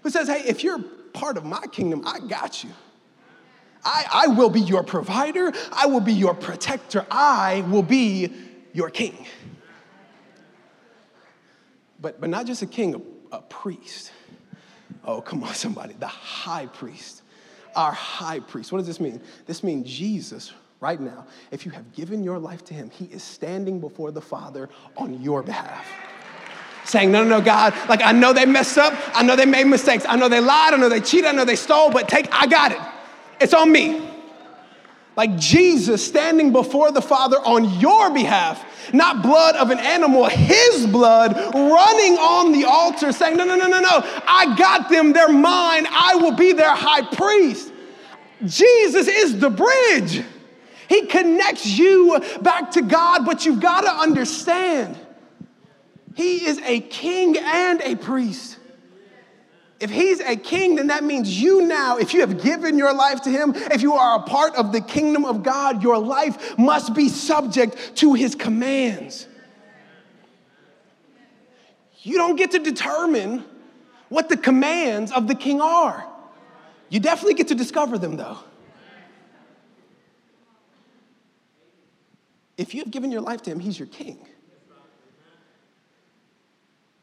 [0.04, 0.80] who says, hey, if you're
[1.14, 2.70] part of my kingdom, I got you.
[3.84, 8.32] I, I will be your provider, I will be your protector, I will be
[8.74, 9.26] your king.
[12.00, 12.96] But, but not just a king,
[13.32, 14.12] a, a priest.
[15.04, 15.96] Oh, come on, somebody.
[16.00, 17.24] The high priest.
[17.76, 18.72] Our high priest.
[18.72, 19.22] What does this mean?
[19.46, 23.24] This means Jesus, right now, if you have given your life to him, he is
[23.24, 25.88] standing before the Father on your behalf.
[26.84, 28.94] Saying, no, no, no, God, like I know they messed up.
[29.16, 30.04] I know they made mistakes.
[30.08, 30.74] I know they lied.
[30.74, 31.26] I know they cheated.
[31.26, 32.80] I know they stole, but take, I got it.
[33.40, 34.11] It's on me.
[35.16, 40.88] Like Jesus standing before the Father on your behalf, not blood of an animal, his
[40.88, 45.30] blood running on the altar, saying, No, no, no, no, no, I got them, they're
[45.30, 47.72] mine, I will be their high priest.
[48.46, 50.24] Jesus is the bridge.
[50.88, 54.98] He connects you back to God, but you've got to understand
[56.16, 58.58] He is a king and a priest.
[59.82, 63.22] If he's a king, then that means you now, if you have given your life
[63.24, 66.94] to him, if you are a part of the kingdom of God, your life must
[66.94, 69.26] be subject to his commands.
[72.04, 73.44] You don't get to determine
[74.10, 76.08] what the commands of the king are.
[76.90, 78.38] You definitely get to discover them, though.
[82.56, 84.28] If you have given your life to him, he's your king,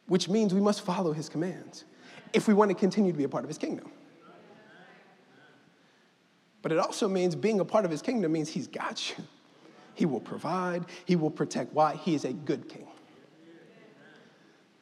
[0.06, 1.84] which means we must follow his commands
[2.32, 3.90] if we want to continue to be a part of his kingdom.
[6.62, 9.24] But it also means being a part of his kingdom means he's got you.
[9.94, 11.72] He will provide, he will protect.
[11.72, 11.94] Why?
[11.96, 12.86] He is a good king.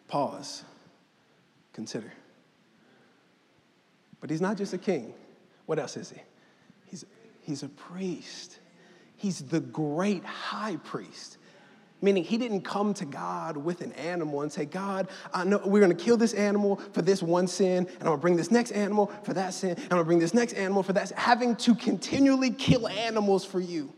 [0.08, 0.64] Pause.
[1.72, 2.12] Consider.
[4.20, 5.14] But he's not just a king.
[5.66, 6.20] What else is he?
[6.86, 7.04] He's,
[7.42, 8.58] he's a priest.
[9.16, 11.38] He's the great high priest.
[12.02, 15.80] Meaning he didn't come to God with an animal and say, God, I know we're
[15.80, 19.10] gonna kill this animal for this one sin, and I'm gonna bring this next animal
[19.22, 22.50] for that sin, and I'm gonna bring this next animal for that, having to continually
[22.50, 23.92] kill animals for you.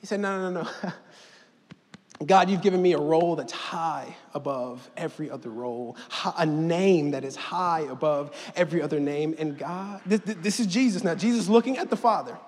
[0.00, 0.92] He said, No, no, no, no.
[2.26, 5.96] God, you've given me a role that's high above every other role,
[6.38, 9.34] a name that is high above every other name.
[9.38, 11.14] And God, this, this is Jesus now.
[11.14, 12.38] Jesus looking at the Father,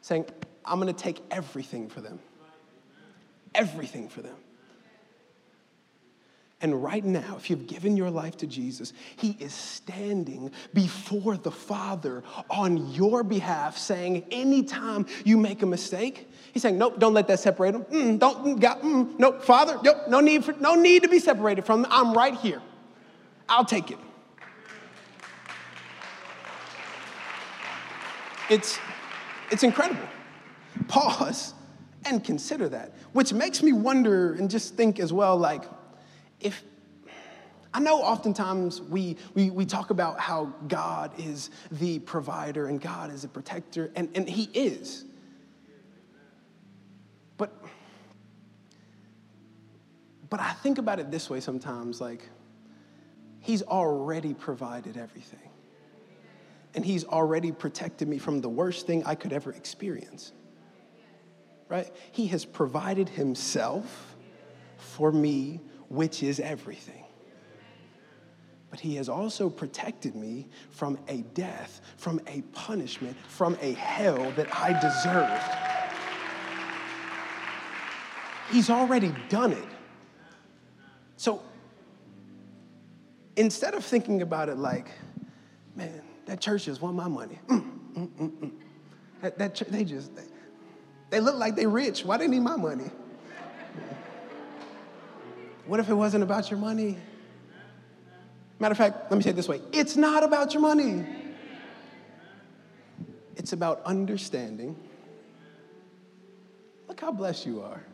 [0.00, 0.26] saying,
[0.64, 2.18] I'm gonna take everything for them
[3.54, 4.36] everything for them.
[6.62, 11.50] And right now, if you've given your life to Jesus, He is standing before the
[11.50, 17.26] Father on your behalf, saying, Anytime you make a mistake, He's saying, Nope, don't let
[17.26, 17.82] that separate them.
[17.86, 21.18] Mm, don't, mm, got, mm, nope, Father, nope, no need, for, no need to be
[21.18, 21.90] separated from them.
[21.92, 22.62] I'm right here.
[23.48, 23.98] I'll take it.
[28.48, 28.78] It's,
[29.50, 30.06] it's incredible.
[30.86, 31.54] Pause
[32.04, 32.92] and consider that.
[33.12, 35.64] Which makes me wonder and just think as well like,
[36.40, 36.62] if
[37.74, 43.12] I know oftentimes we, we, we talk about how God is the provider and God
[43.12, 45.04] is a protector, and, and He is.
[47.38, 47.50] But,
[50.28, 52.28] but I think about it this way sometimes like,
[53.40, 55.50] He's already provided everything.
[56.74, 60.32] And He's already protected me from the worst thing I could ever experience
[61.72, 61.90] right?
[62.10, 64.14] He has provided himself
[64.76, 65.58] for me,
[65.88, 67.02] which is everything.
[68.68, 74.32] But he has also protected me from a death, from a punishment, from a hell
[74.32, 75.42] that I deserved.
[78.50, 79.68] He's already done it.
[81.16, 81.40] So
[83.36, 84.88] instead of thinking about it like,
[85.74, 87.38] man, that church just want my money.
[87.46, 88.50] Mm, mm, mm, mm.
[89.22, 90.24] that, that they just, they,
[91.12, 92.06] they look like they're rich.
[92.06, 92.90] Why they need my money?
[95.66, 96.96] What if it wasn't about your money?
[98.58, 101.04] Matter of fact, let me say it this way it's not about your money,
[103.36, 104.74] it's about understanding.
[106.88, 107.84] Look how blessed you are.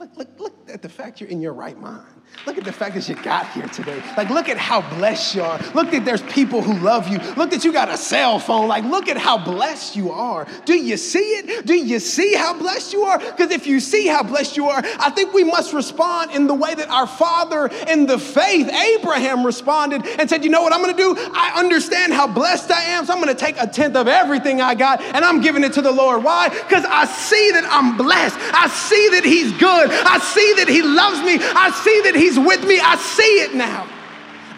[0.00, 2.19] Look, look, look at the fact you're in your right mind.
[2.46, 4.02] Look at the fact that you got here today.
[4.16, 5.58] Like, look at how blessed you are.
[5.74, 7.18] Look that there's people who love you.
[7.34, 8.66] Look that you got a cell phone.
[8.66, 10.46] Like, look at how blessed you are.
[10.64, 11.66] Do you see it?
[11.66, 13.18] Do you see how blessed you are?
[13.18, 16.54] Because if you see how blessed you are, I think we must respond in the
[16.54, 20.82] way that our father in the faith, Abraham, responded and said, You know what I'm
[20.82, 21.14] going to do?
[21.34, 24.62] I understand how blessed I am, so I'm going to take a tenth of everything
[24.62, 26.24] I got and I'm giving it to the Lord.
[26.24, 26.48] Why?
[26.48, 28.36] Because I see that I'm blessed.
[28.54, 29.90] I see that He's good.
[29.90, 31.36] I see that He loves me.
[31.40, 32.78] I see that He's with me.
[32.78, 33.88] I see it now.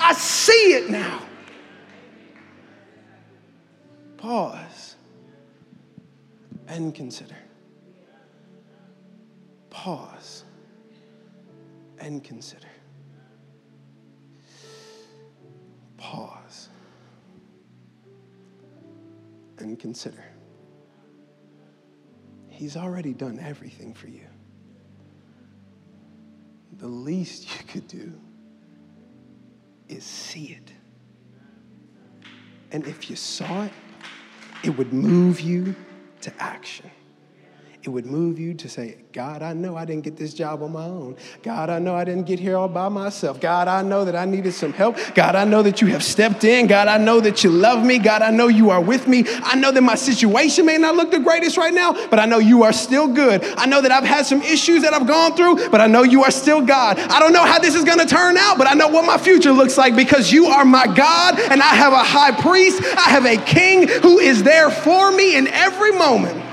[0.01, 1.22] I see it now.
[4.16, 4.96] Pause
[6.66, 7.37] and consider.
[9.70, 10.43] Pause
[12.01, 12.66] and consider.
[15.99, 16.68] Pause
[19.59, 20.24] and consider.
[22.49, 24.32] He's already done everything for you
[26.79, 28.12] the least you could do
[29.89, 30.73] is see it.
[32.70, 33.73] And if you saw it,
[34.64, 35.75] it would move you
[36.23, 36.91] to action.
[37.85, 40.72] It would move you to say, God, I know I didn't get this job on
[40.72, 41.16] my own.
[41.43, 43.41] God, I know I didn't get here all by myself.
[43.41, 44.97] God, I know that I needed some help.
[45.16, 46.68] God, I know that you have stepped in.
[46.68, 47.99] God, I know that you love me.
[47.99, 49.24] God, I know you are with me.
[49.43, 52.39] I know that my situation may not look the greatest right now, but I know
[52.39, 53.43] you are still good.
[53.57, 56.22] I know that I've had some issues that I've gone through, but I know you
[56.22, 57.01] are still God.
[57.01, 59.18] I don't know how this is going to turn out, but I know what my
[59.18, 62.80] future looks like because you are my God and I have a high priest.
[62.97, 66.51] I have a king who is there for me in every moment.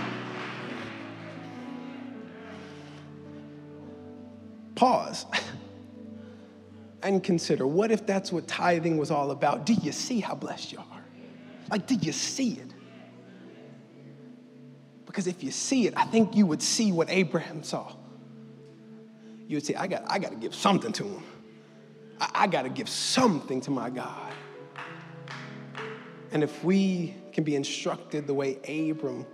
[4.79, 5.25] Pause
[7.03, 9.65] and consider what if that's what tithing was all about?
[9.65, 11.03] Do you see how blessed you are?
[11.69, 12.73] Like, do you see it?
[15.05, 17.91] Because if you see it, I think you would see what Abraham saw.
[19.47, 21.23] You would say, I got, I got to give something to him.
[22.21, 24.31] I, I got to give something to my God.
[26.31, 28.57] And if we can be instructed the way
[28.91, 29.25] Abram,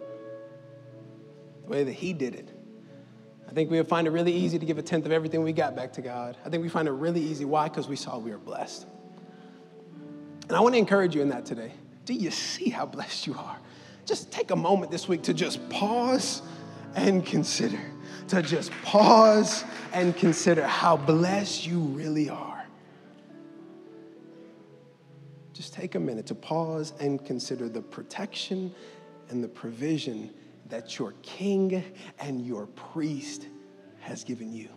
[1.65, 2.54] the way that he did it,
[3.47, 5.53] I think we would find it really easy to give a tenth of everything we
[5.53, 6.37] got back to God.
[6.45, 7.45] I think we find it really easy.
[7.45, 7.69] Why?
[7.69, 8.87] Because we saw we were blessed.
[10.47, 11.71] And I want to encourage you in that today.
[12.05, 13.57] Do you see how blessed you are?
[14.05, 16.41] Just take a moment this week to just pause
[16.95, 17.79] and consider.
[18.29, 22.65] To just pause and consider how blessed you really are.
[25.53, 28.73] Just take a minute to pause and consider the protection
[29.29, 30.33] and the provision
[30.69, 31.83] that your king
[32.19, 33.47] and your priest
[33.99, 34.69] has given you.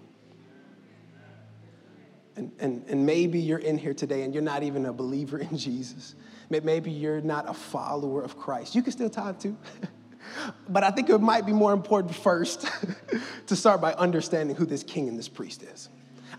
[2.36, 5.56] And, and, and maybe you're in here today and you're not even a believer in
[5.56, 6.14] Jesus.
[6.50, 8.74] Maybe you're not a follower of Christ.
[8.74, 9.56] You can still tithe too.
[10.68, 12.68] but I think it might be more important first
[13.46, 15.88] to start by understanding who this king and this priest is.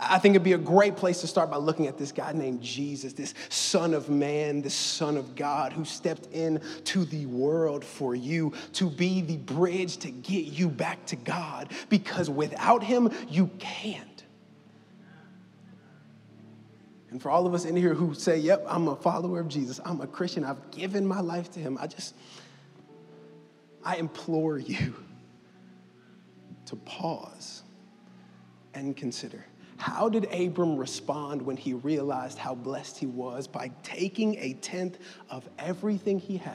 [0.01, 2.61] I think it'd be a great place to start by looking at this guy named
[2.61, 8.15] Jesus, this Son of Man, this Son of God who stepped into the world for
[8.15, 13.47] you to be the bridge to get you back to God because without him, you
[13.59, 14.23] can't.
[17.09, 19.81] And for all of us in here who say, Yep, I'm a follower of Jesus,
[19.83, 22.15] I'm a Christian, I've given my life to him, I just,
[23.83, 24.95] I implore you
[26.67, 27.63] to pause
[28.73, 29.43] and consider
[29.79, 34.97] how did Abram respond when he realized how blessed he was by taking a tenth
[35.29, 36.53] of everything he had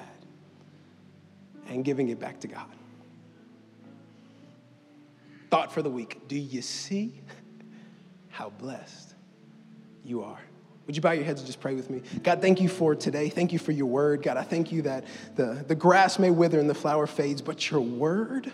[1.68, 2.66] and giving it back to God?
[5.50, 7.22] Thought for the week Do you see
[8.28, 9.14] how blessed
[10.04, 10.42] you are?
[10.86, 12.02] Would you bow your heads and just pray with me?
[12.22, 13.30] God, thank you for today.
[13.30, 14.22] Thank you for your word.
[14.22, 15.04] God, I thank you that
[15.34, 18.52] the, the grass may wither and the flower fades, but your word,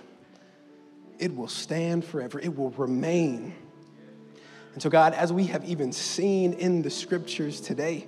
[1.19, 2.39] it will stand forever.
[2.39, 3.53] It will remain
[4.75, 8.07] and so, God, as we have even seen in the scriptures today,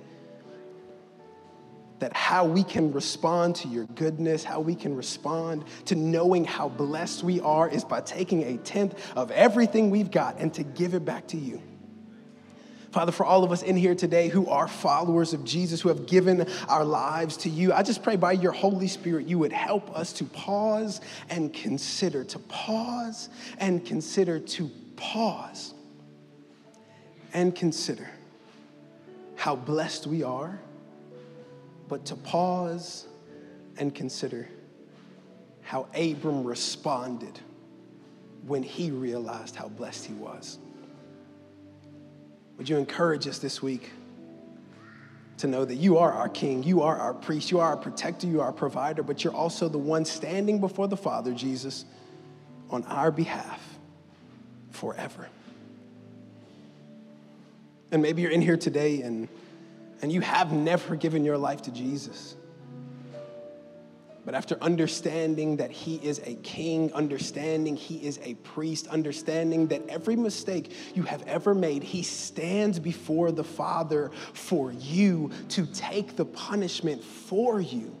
[1.99, 6.67] that how we can respond to your goodness, how we can respond to knowing how
[6.67, 10.93] blessed we are is by taking a tenth of everything we've got and to give
[10.93, 11.61] it back to you.
[12.91, 16.05] Father, for all of us in here today who are followers of Jesus, who have
[16.05, 19.97] given our lives to you, I just pray by your Holy Spirit you would help
[19.97, 25.73] us to pause and consider, to pause and consider, to pause
[27.33, 28.09] and consider
[29.35, 30.59] how blessed we are,
[31.87, 33.07] but to pause
[33.77, 34.47] and consider
[35.61, 37.39] how Abram responded
[38.45, 40.59] when he realized how blessed he was.
[42.57, 43.89] Would you encourage us this week
[45.37, 48.27] to know that you are our king, you are our priest, you are our protector,
[48.27, 51.85] you are our provider, but you're also the one standing before the Father, Jesus,
[52.69, 53.61] on our behalf
[54.69, 55.27] forever.
[57.93, 59.29] And maybe you're in here today and,
[60.01, 62.35] and you have never given your life to Jesus.
[64.25, 69.87] But after understanding that he is a king, understanding he is a priest, understanding that
[69.89, 76.15] every mistake you have ever made, he stands before the Father for you to take
[76.15, 77.95] the punishment for you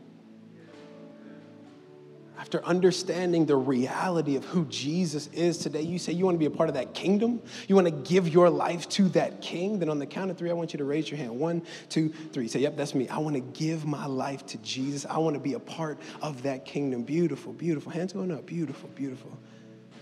[2.43, 6.45] after understanding the reality of who Jesus is today, you say you want to be
[6.45, 9.87] a part of that kingdom, you want to give your life to that king, then
[9.87, 11.39] on the count of three, I want you to raise your hand.
[11.39, 12.49] One, two, three.
[12.49, 13.07] Say, Yep, that's me.
[13.07, 15.05] I want to give my life to Jesus.
[15.09, 17.03] I want to be a part of that kingdom.
[17.03, 17.93] Beautiful, beautiful.
[17.93, 18.45] Hands going up.
[18.45, 19.31] Beautiful, beautiful.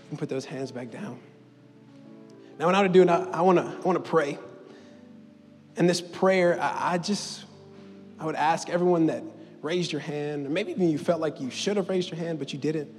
[0.08, 1.20] Can put those hands back down.
[2.58, 4.36] Now, what I want to do, I want to, I want to pray.
[5.76, 7.44] And this prayer, I, I just,
[8.18, 9.22] I would ask everyone that
[9.62, 12.38] raised your hand, or maybe even you felt like you should have raised your hand,
[12.38, 12.94] but you didn't.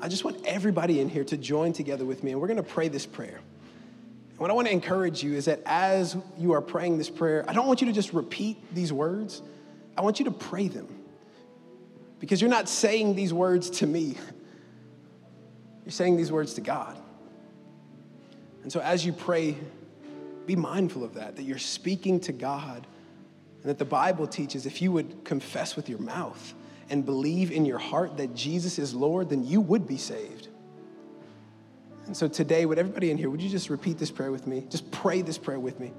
[0.00, 2.88] I just want everybody in here to join together with me, and we're gonna pray
[2.88, 3.40] this prayer.
[4.30, 7.52] And what I wanna encourage you is that as you are praying this prayer, I
[7.52, 9.42] don't want you to just repeat these words,
[9.96, 10.86] I want you to pray them.
[12.20, 14.16] Because you're not saying these words to me,
[15.88, 16.98] You're saying these words to God.
[18.62, 19.56] And so as you pray,
[20.44, 22.86] be mindful of that, that you're speaking to God,
[23.62, 26.54] and that the Bible teaches if you would confess with your mouth
[26.90, 30.48] and believe in your heart that Jesus is Lord, then you would be saved.
[32.06, 34.64] And so today, would everybody in here, would you just repeat this prayer with me?
[34.70, 35.92] Just pray this prayer with me.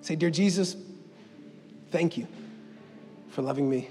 [0.00, 0.76] Say, Dear Jesus,
[1.90, 2.26] thank you
[3.28, 3.88] for loving me.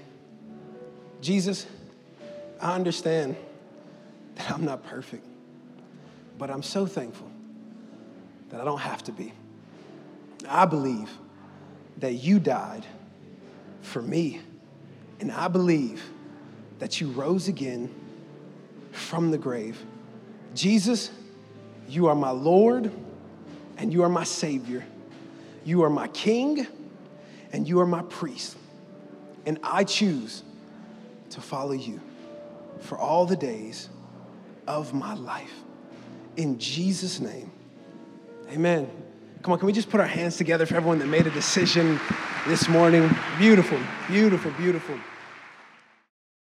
[1.22, 1.66] Jesus,
[2.60, 3.36] I understand
[4.34, 5.24] that I'm not perfect,
[6.36, 7.30] but I'm so thankful
[8.50, 9.32] that I don't have to be.
[10.46, 11.10] I believe
[11.98, 12.84] that you died
[13.84, 14.40] for me,
[15.20, 16.02] and I believe
[16.78, 17.94] that you rose again
[18.92, 19.80] from the grave.
[20.54, 21.10] Jesus,
[21.88, 22.90] you are my Lord
[23.76, 24.84] and you are my Savior.
[25.64, 26.66] You are my King
[27.52, 28.56] and you are my priest.
[29.46, 30.42] And I choose
[31.30, 32.00] to follow you
[32.80, 33.88] for all the days
[34.66, 35.52] of my life.
[36.36, 37.50] In Jesus' name,
[38.50, 38.90] amen.
[39.44, 42.00] Come on, can we just put our hands together for everyone that made a decision
[42.46, 43.14] this morning?
[43.36, 43.78] Beautiful,
[44.08, 44.98] beautiful, beautiful.